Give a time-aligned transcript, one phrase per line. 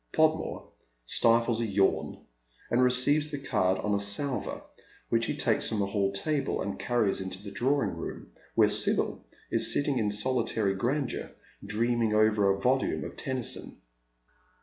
[0.13, 0.67] Podmore
[1.05, 2.25] stifles a yawn
[2.71, 4.63] and receives the card on a salver,
[5.09, 8.25] which he takes from the hall table, and cariies into the drawing room,
[8.55, 11.29] where Sibyl is sitting in solitary grandeur
[11.63, 13.77] dreaming over a volume of Tennyson.